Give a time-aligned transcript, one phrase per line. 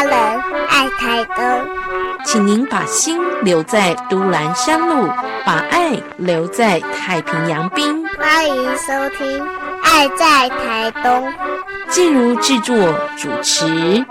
[0.00, 1.44] 家人，爱台东。
[2.24, 5.06] 请您把心留在都兰山路，
[5.44, 8.06] 把爱留在太平洋滨。
[8.18, 9.40] 欢迎收听
[9.82, 11.28] 《爱在台东》。
[11.90, 12.74] 静茹制作
[13.16, 14.04] 主持。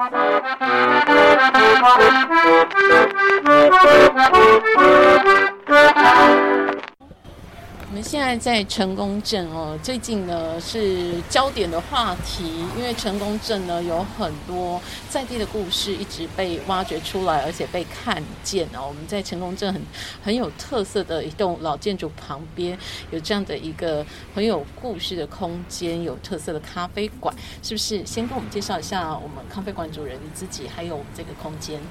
[7.89, 12.43] 我们现在在成功镇哦，最近呢是焦点的话题，
[12.77, 18.85] 因为成功镇呢有很多在地的故事一直被挖掘出来，而且被看见哦。
[18.88, 19.81] 我们在成功镇很
[20.23, 22.77] 很有特色的一栋老建筑旁边，
[23.09, 27.33] 有这样的一个很有故事的空间，有特色的咖啡馆，
[27.63, 28.05] 是不是？
[28.05, 31.81] 先跟我们介绍一下我们咖啡馆主人自己，还有我们这个空间。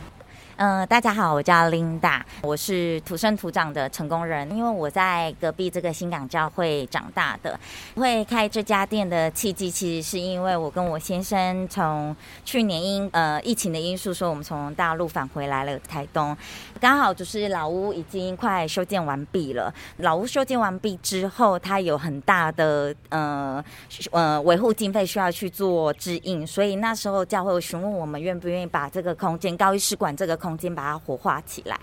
[0.59, 7.57] 嗯，大家好，我叫 Linda，我是土生土长的成功人，因为我在隔壁这个新港教会长大的。
[7.95, 12.14] 会开这家店的契机，其实是因为我跟我先生从
[12.45, 16.36] 去年因呃疫情的因素，说我们从大陆返回来了台东，
[16.81, 19.73] 刚好就是老屋已经快修建完毕了。
[19.98, 23.64] 老屋修建完毕之后，它有很大的呃
[24.11, 30.48] 呃维护经费需要去做支应，所以那时候教会询问我们愿不愿意把这个空间高一使馆这个空。
[30.49, 31.79] 空间把它活化起来。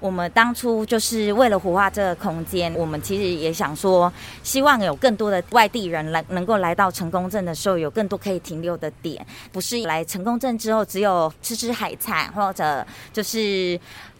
[0.00, 4.12] 我们当初就是为了活化这个空间，我们其实也想说，
[4.44, 13.78] 希望有更多的外地人来能够来到成功镇的时候，有更多可以停留的点，不是来成功镇之后只有吃吃海产或者就是。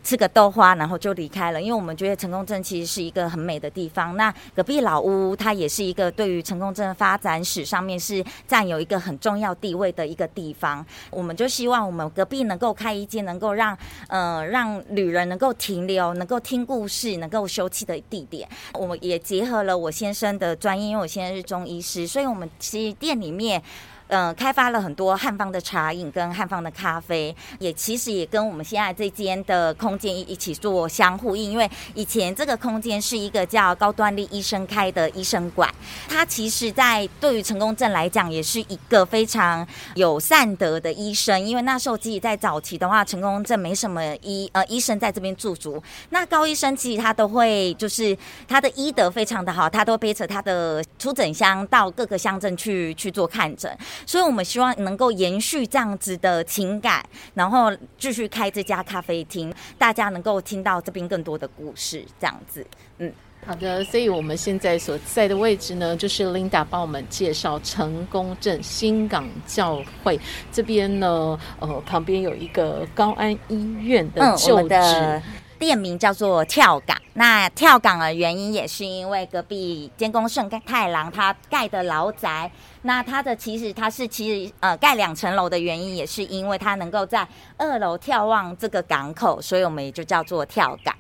[0.09, 1.61] 吃个豆花，然后就离开了。
[1.61, 4.17] 因为我们觉得成功镇其实是一个很美的地方。
[4.17, 10.83] 那隔壁老屋，它也是一个对于成功镇发展史上面是占有一个很重要地位的一个地方。
[11.11, 13.77] 我们就希望我们隔壁能够开一间能够让
[14.09, 18.49] 呃让旅人能够停留、能够听故事、能够休憩的地点。
[18.73, 23.63] 我们也结合了我先生的专业，因为我现在是中医师，所以我们其实店里面。
[24.09, 31.51] 嗯，开发了很多汉方的茶饮跟汉方的咖啡，也其实也跟我们现在这间的空间一一起做相呼应。
[31.51, 35.73] 因为以前这个空间是一个叫高端力医生开的医生馆，
[36.09, 41.39] 它其实在对于成功镇来讲，也是一个非常有善德的医生。
[41.39, 48.17] 因为那时候自己在早期的话，成功镇没什么医呃医生在这边驻足，那高医生其实他都会就是
[48.49, 53.71] 他的医德非常的好，他都背着他的出诊箱到各个乡镇去去做看诊。
[54.07, 57.05] 所以，我们希望能够延续这样子的情感，
[57.35, 62.67] 然后继续开这家咖啡厅，大家能够听到这边更多的故事，这样子。
[62.99, 63.13] 嗯，
[63.47, 63.85] 好的。
[63.85, 70.19] 所以我们现在所在的位置呢，就是 Linda 帮我们介绍成功镇新港教会
[70.53, 75.23] 这边呢，呃，旁边有一个高安医院的旧址。
[75.59, 82.51] 店名叫做跳港，那跳港的原因也是因为隔壁监工盛太郎他盖的牢宅，
[82.83, 87.27] 那他的其实他是其实呃盖两层楼的原因，也是因为他能够在
[87.57, 90.95] 二楼眺望这个港口，所以我们也就叫做跳港。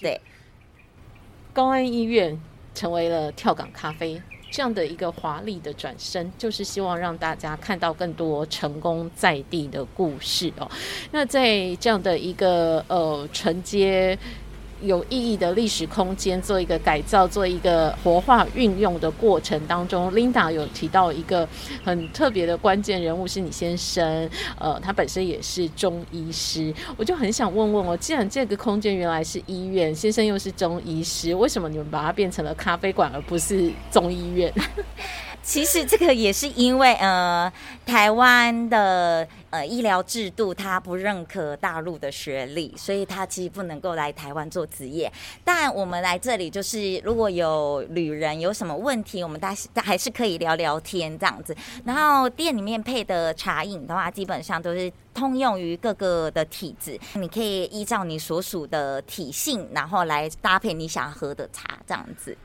[0.00, 0.20] 对，
[1.52, 2.40] 高安医院
[2.74, 4.22] 成为了跳港咖啡。
[4.54, 10.70] 这样的一个华丽的转身，就是希望让大家看到更多成功在地的故事哦。
[11.10, 14.16] 那在这样的一个呃承接。
[14.84, 21.48] 有意义的历史空间做一个改造，做一个活化运用的过程当中，Linda 有提到一个
[21.82, 24.28] 很特别的关键人物是你先生，
[24.58, 34.52] 呃，他本身也是中医师，我就很想问问哦，既然这个空间原来是医院，先生又是中医师，为什么你们把它变成了咖啡馆而不是中医院？
[35.42, 37.52] 其实这个也是因为，呃，
[37.84, 45.10] 台湾的呃医疗制度它不认可大陆的学历，所以他其实不能够来台湾做职业。
[45.44, 51.56] 但我们来这里，就是如果有旅人有什么问题，我们大家还是可以聊聊天这样子。
[51.84, 62.36] 然后店里面配的茶饮的话，基本上都是通用于各个的体质，你可以依照你所属的体性，然后来搭配你想喝的茶这样子。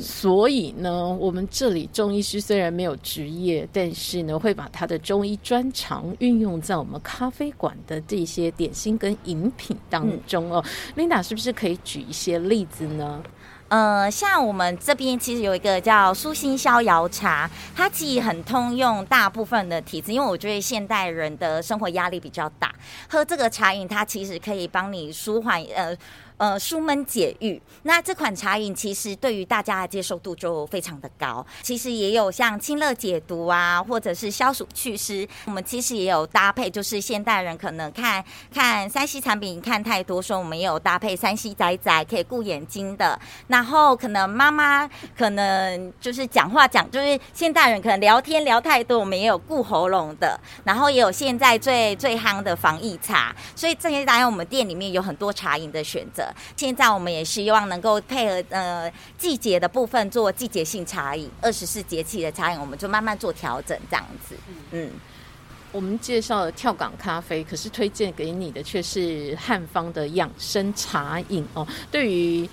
[0.00, 10.64] 所以呢，我们这里中医师虽然没有职业，但是呢，会把他的中医专长运用在我们咖啡馆的这些点心跟饮品当中哦。
[10.96, 13.22] Linda 是不是可以举一些例子呢？
[13.68, 22.74] 呃，像我们这边其实有一个叫舒心逍遥茶，它其实很通用大部分的体质，因为我觉得现代人的生活压力比较大，
[23.08, 25.96] 喝这个茶饮它其实可以帮你舒缓呃。
[26.36, 27.60] 呃舒闷解郁。
[27.82, 31.44] 那这款茶饮其实对于大家的接受度就非常的高。
[31.62, 35.26] 其实也有像清热解毒啊，或者是消暑祛湿。
[35.44, 43.18] 我们其实也有搭配，就是现代人可能看看三 C 产品看太多，所以我们也有搭配三 C 仔仔可以顾眼睛的。
[43.46, 50.38] 然后可能妈妈可能就是讲话讲，就是现代人可能聊天聊太多，我们也有顾喉咙的。
[50.64, 56.25] 然后也有现在最最夯的防疫茶，所以这些当然我们店里面有很多茶饮的选择。
[56.56, 64.34] 现在我们也希望能够配合呃季节的部分做季节性茶饮，二十四节气的茶饮，我们就慢慢做调整这样子。
[64.70, 64.90] 嗯，
[65.72, 71.66] 我们介绍了跳港咖啡，可是推荐给你的却是汉方的养生茶饮哦。
[71.90, 72.48] 对于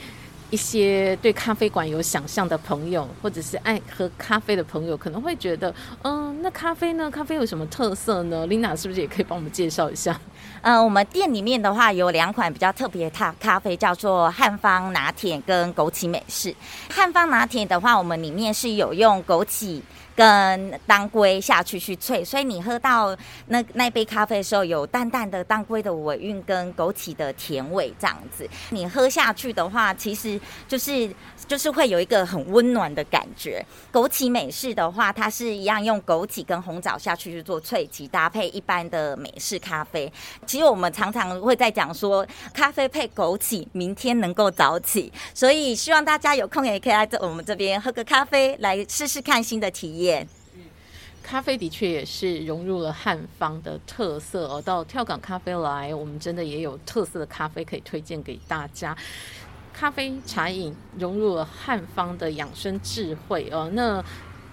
[0.53, 5.73] 一些对咖啡馆有想象的朋友，或者是爱喝咖啡的朋友，可能会觉得，
[6.03, 7.09] 嗯，那咖啡呢？
[7.09, 10.21] 咖啡有什么特色呢？Lina 是不是也可以帮我们介绍一下？
[10.61, 16.55] 嗯， 我们店里面的话有两款比较特别的咖咖啡，叫做汉方拿铁跟枸杞美式。
[16.87, 19.81] 汉方拿铁的话，我们里面是有用枸杞。
[20.15, 23.15] 跟当归下去去萃，所以你喝到
[23.47, 28.47] 那那杯咖啡的时候，有淡淡的当归的尾韵跟枸杞的甜味，这样子。
[28.69, 31.09] 你喝下去的话，其实就是
[31.47, 33.65] 就是会有一个很温暖的感觉。
[33.91, 40.11] 枸杞美式的话，它是一样用枸杞跟红枣下去去做萃取，搭配一般的美式咖啡。
[40.45, 45.11] 其实我们常常会在讲说，咖啡配枸杞，明天能够早起。
[45.33, 50.02] 所以希望大家有空也可以来这我们这边喝个咖啡，来试试看新的体验。
[51.21, 54.61] 咖啡的确也是融入了汉方的特色哦。
[54.61, 58.95] 到跳港咖啡来，我们真的也有特色的咖啡可以推荐给大家。
[59.71, 63.69] 咖啡茶饮融入了汉方的养生智慧哦。
[63.73, 64.03] 那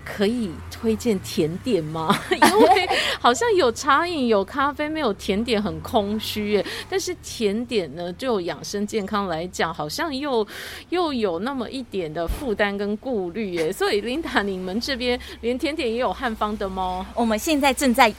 [0.04, 2.18] 可以推荐甜点吗？
[2.30, 2.88] 因为
[3.20, 6.66] 好像有茶饮、有咖啡，没有甜点很空虚耶。
[6.88, 10.46] 但是甜点呢，就养生健康来讲，好像又
[10.88, 13.72] 又有那么一点的负担跟顾虑耶。
[13.72, 17.06] 所以，Linda，你们这边连甜点也有汉方的吗？
[17.14, 18.12] 我们现在正在。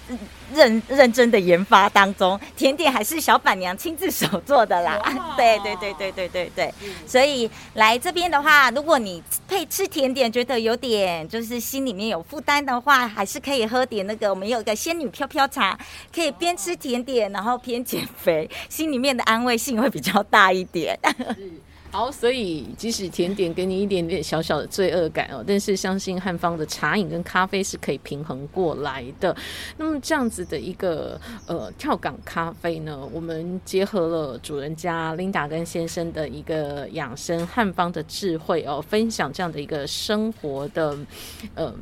[0.53, 4.99] 认认真的研发当中，甜点还是小板娘亲自手做的啦。
[5.37, 6.73] 对对对对对对对，
[7.07, 15.77] 所以来这边的话，如果你配吃甜点觉得有点就是心里面有负担的话，还是可以喝点那个，我们有一个仙女飘飘茶，
[16.13, 20.97] 可以边吃甜点，然后边减肥，心里面的安慰性会比较大一点。
[21.91, 29.35] 好，所以即使甜点给你一点点小小的罪恶感哦，但是相信汉方的茶饮跟咖啡是可以平衡过来的。
[29.75, 40.97] 那么这样子的一个呃跳港咖啡呢，我们结合了主人家 Linda 跟先生的一个养生汉方的智慧哦，分享这样的一个生活的
[41.55, 41.75] 嗯。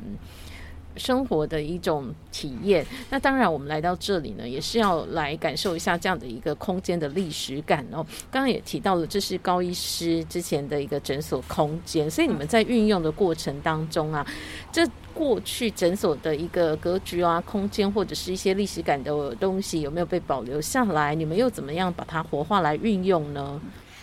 [0.99, 2.85] 生活的一种体验。
[3.09, 8.05] 那当然，我们来到这里呢，也是要来感受一下这样的一个空间的历史感哦。
[8.29, 14.25] 刚刚也提到了，这是高医师之前的一个诊所空间，所以你们在运用的过程当中啊，
[14.71, 21.15] 这过去诊所的一个格局啊、空间或者是一些历史感的东西，有没有被保留下来？
[21.15, 23.59] 你们又怎么样把它活化来运用呢？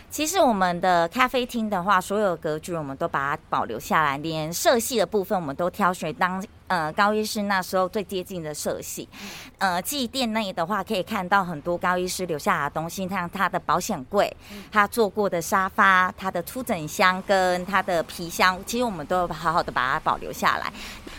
[0.08, 9.08] 其实我们的咖啡厅的话，所有格局我们都把它保留下来，连色系的部分我们都挑选当呃高医师那时候最接近的社系。
[9.58, 14.34] 呃，祭店内的话，可以看到很多高医师留下的东西，像他的保险柜、
[14.70, 20.72] 他坐过的沙发、他的出诊箱跟他的皮箱，其实我们都好好的把它保留下来，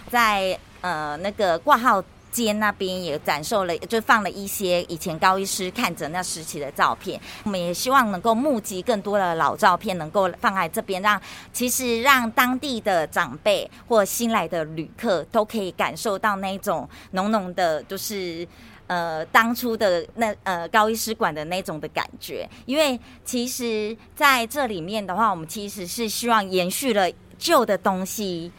[0.09, 2.03] 在呃那个挂号。
[2.43, 7.19] 间那边也展售了，就放了一些以前高医师看着那时期的照片。
[7.43, 18.47] 我们也希望能够募集更多的老照片，能够放在这边，让其实让当地的长辈或新来的旅客都可以感受到那种浓浓的，就是
[18.87, 22.47] 呃当初的那呃高医师馆的那种的感觉。
[22.65, 28.51] 因为其实在这里面的话，我们其实是希望延续了旧的东西，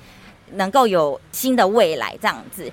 [0.53, 2.71] 能够有新的未来这样子。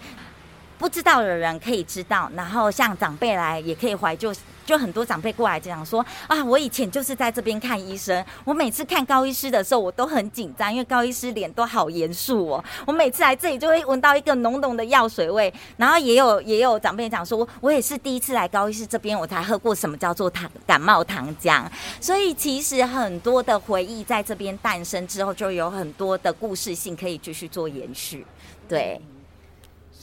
[0.77, 4.33] 不知道的人可以知道，然后像长辈来也可以怀旧，
[4.65, 12.63] 就很多长辈过来讲说啊，我以前就是在这边看医生，我每次看高医师的时候，我都很紧张，因为高医师脸都好严肃哦。
[12.85, 21.63] 我每次来这里就会闻到一个浓浓的药水味，然后也有也有长辈讲说，我也是第一次来高医师这边，我才喝过什么叫做糖感冒糖浆。
[22.01, 28.25] 所以其实很多的回忆在这边诞生之后，就有很多的故事性可以继续做延续，
[28.67, 28.99] 对。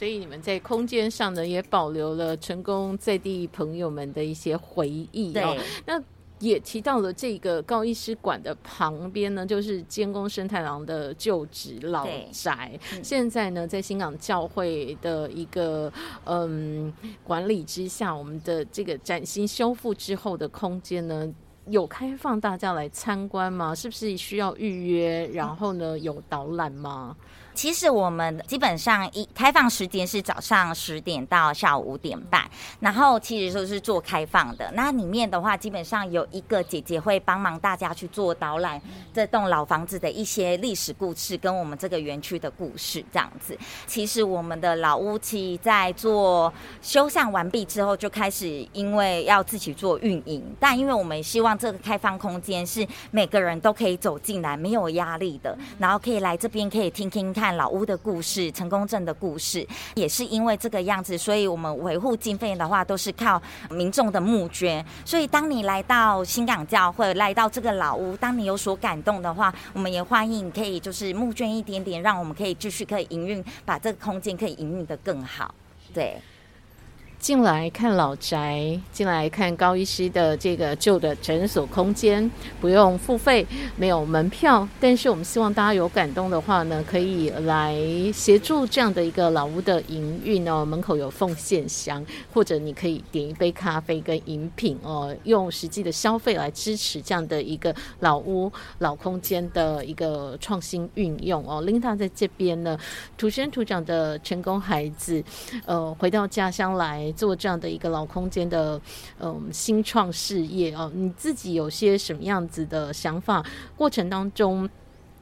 [0.02, 5.56] 所以你们在空间上呢，也保留了成功在地朋友们的一些回忆哦。
[5.86, 6.02] 那
[6.40, 12.76] 也提到了这个高医师馆的旁边呢，就是监工生太郎的旧址老宅。
[13.00, 15.92] 现在呢，在新港教会的一个
[16.24, 16.92] 嗯
[17.22, 21.32] 管理之下，我们的这个崭新修复之后的空间呢。
[21.66, 23.74] 有开放大家来参观吗？
[23.74, 25.28] 是不是需要预约？
[25.32, 27.16] 然后呢，有导览吗？
[27.54, 32.50] 其实我们基本上一开放时间是早上十点到下午五点半，
[32.80, 34.72] 然后其实都是做开放的。
[34.72, 38.80] 那里面的话，基本上有一个姐姐会帮忙大家去做导览，
[39.12, 43.54] 这栋老房子的一些历史故事跟我们这个园区的故事这样子。
[43.86, 46.50] 其实我们的老屋其在做
[46.80, 57.52] 修缮完毕之后，就开始因为要自己做运营，但因为我们希望这个开放空间是每个人都可以走进来，没有压力的，然后可以来这边可以听听看。
[57.56, 63.40] 老屋的故事，成功镇的故事，也是因为这个样子，所以我们维护经费的话，都是靠
[63.70, 64.84] 民众的募捐。
[65.04, 75.54] 所以，当你来到新港教会，来到这个老屋，当你有所感动的话，我们也欢迎可以就是募捐一点点，让我们可以继续可以营运，把这个空间可以营运的更好。
[75.92, 76.16] 对。
[77.22, 82.28] 进来看老宅，进来看高医师的这个旧的诊所空间，
[82.60, 84.68] 不用付费，没有门票。
[84.80, 87.80] 但是我们希望大家有感动的话呢，可以来
[88.12, 90.64] 协助这样的一个老屋的营运哦。
[90.64, 101.62] 门口有奉献箱，或者你可以点一杯咖啡跟饮品哦，用实际的消费来支持这样的一个老屋老空间的一个创新运用哦。
[101.62, 102.76] Linda 在这边呢，
[103.16, 105.22] 土生土长的成功孩子，
[105.66, 107.11] 呃，回到家乡来。
[107.12, 108.80] 做这样的一个老空间的
[109.20, 113.44] 嗯新创事业哦，你自己有些什么样子的想法？
[113.76, 114.68] 过程当中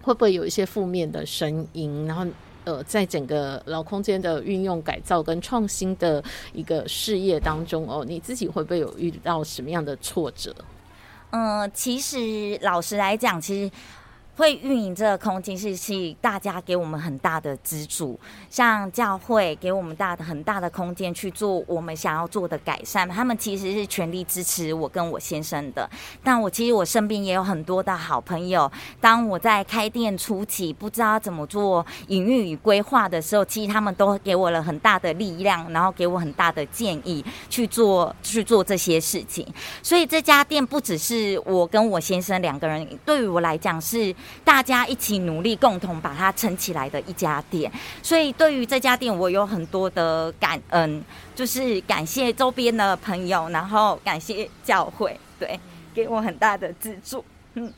[0.02, 2.06] 会不会有一些负面的声音？
[2.06, 2.24] 然后
[2.64, 10.54] 呃，在整个老空间的运用、改造跟创新的一个事业当中哦，你自己会不会有遇到什么样的挫折？
[11.30, 13.70] 嗯，其实老实来讲，其实。
[14.40, 18.18] 会运营这个空间是是大家给我们很大的资助，
[18.48, 25.86] 像教会给我们大的很大的空间去做我们想要做的改善，他们其实是全力支持我跟我先生的。
[26.24, 39.46] 但我其实我身边也有很多的好朋友，当我在开店初期不知道怎么做营运与规划的时候，其实他们都给我了很大的力量，然后给我很大的建议去做去做这些事情。
[39.82, 44.14] 所以这家店不只是我跟我先生两个人，对于我来讲是。
[44.44, 47.70] 大家一起努力，共同把它撑起来的一家店。
[48.02, 55.58] 所以对于这家店，我有很多的感恩，就是感谢周边的朋友，然后感谢教会，对，
[55.94, 57.24] 给我很大的资助。
[57.54, 57.72] 嗯。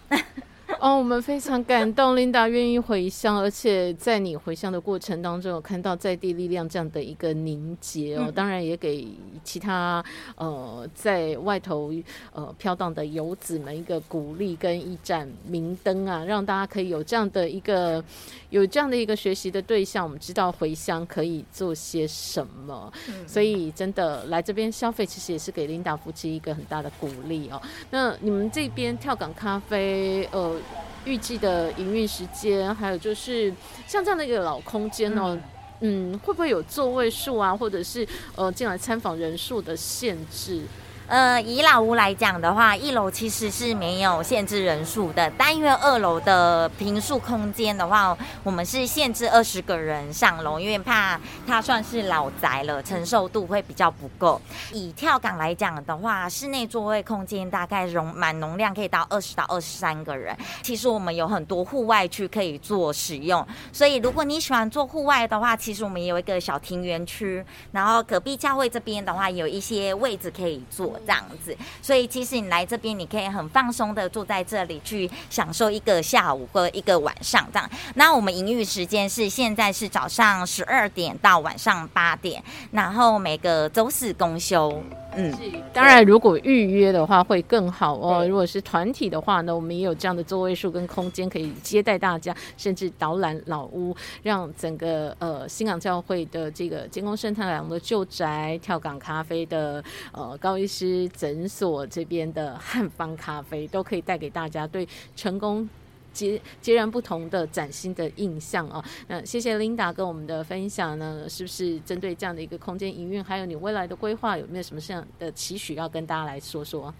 [0.83, 8.33] 哦，我们非常感动，Linda 愿意回乡，而且在你回乡的过程当中，有看到在地力量这样的一个凝结哦。
[8.35, 9.07] 当然，也给
[9.45, 11.93] 其他呃在外头
[12.33, 18.03] 呃飘荡的游子们一个鼓励跟一盏明灯啊，让大家可以有这样的一个
[18.51, 20.03] 有这样的一个学习的对象。
[20.05, 22.93] 我们知道回乡可以做些什么，
[23.25, 27.63] 所以真的来这边消费，其实也是给 Linda 夫妻一个很大的鼓励哦。
[27.89, 30.57] 那你们这边跳港咖啡呃。
[31.05, 33.53] 预计的营运时间，还有就是
[33.87, 35.39] 像这样的一个老空间哦，
[35.81, 38.07] 嗯，会不会有座位数啊，或者是
[38.37, 40.63] 呃进来参访人数的限制？
[41.09, 54.41] 呃，以老屋来讲的话，一楼其实是没有限制人数的，但因为二楼的平数空间的话，我们是限制二十个人上楼，因为怕它算是老宅了，承受度会比较不够。
[54.73, 60.35] 以跳港来讲的话，室内座位空间大概容满容量可以到二十到二十三个人。
[60.63, 70.92] 其实我们有很多户外区可以做使用，所以如果你喜欢做户外的话，其实我们有一个小庭园区，然后隔壁教会这边的话，有一些位置可以坐。
[71.01, 77.71] 这样子，所以其实你来这边，你可以很放松的坐在这里，去享受一个下午或一个晚上这样。
[77.95, 84.83] 那我们营运时间是现在是早上十二点到晚上八点，然后每个周四公休。
[85.15, 85.33] 嗯，
[85.73, 88.27] 当然，如果预约的话会更好哦。
[88.27, 105.69] 如果是团体的话呢，我们也有这样的座位数跟空间可以接待大家，甚至导览老屋，让整个呃新港教会的这个监工生态良的旧宅、跳港咖啡的呃高医师诊所这边的汉方咖啡，都可以带给大家对成功。
[106.13, 108.85] 截截然不同的崭新的印象啊！
[109.09, 116.93] 那谢谢琳达跟我们的分享呢，是不是针对这样的一个空间营运，还有你未来的规划，有没有什么这样的期许要跟大家来说说？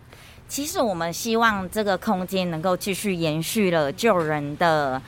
[0.49, 5.01] 其实我们希望这个空间能够继续延续了救人的。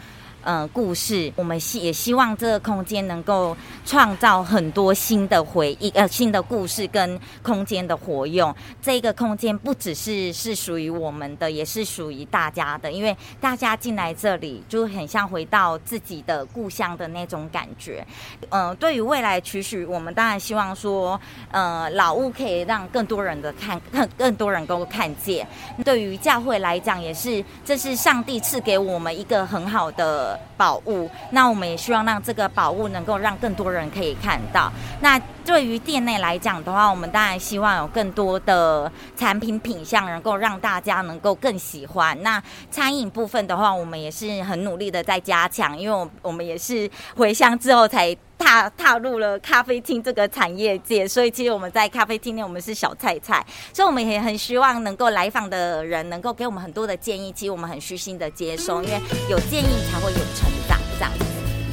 [0.44, 8.54] 呃故事，我们希也希望这个空间能够创造很多新的回忆，呃，新的故事跟空间的活用。
[8.80, 18.06] 这个空间不只是是属于我们的，也是属于大家的，因为大家进来这里就很像回到自己的故乡的那种感觉。
[18.50, 21.20] 嗯，对于未来期许，我们当然希望说，
[21.50, 25.46] 呃，老屋可以让更多人的看，更更多人能够看见。
[25.84, 31.10] 对于教会来讲，也是这是上帝赐给我们一个很好的宝物。
[31.30, 34.70] 那我们也希望让这个宝物能够让更多人可以看到。
[35.00, 42.20] 那对于店内来讲的话，我们当然希望有更多的产品品相，能够让大家能够更喜欢。
[42.22, 61.24] 那餐饮部分的话，我们也是很努力的在加强，因为我我们也是回乡之后才踏踏入了咖啡厅这个产业界，所以其实我们在咖啡厅内我们是小菜菜，所以我们也很希望能够来访的人能够给我们很多的建议，其实我们很虚心的接收，因为有建议才会有成长，这样子，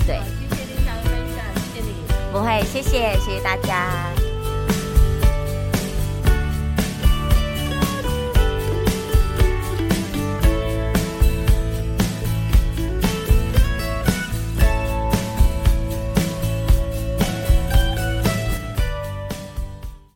[0.07, 0.15] 对。
[0.15, 2.31] 谢谢林达的分享，谢谢你。
[2.31, 4.30] 不会，谢谢，谢谢大家。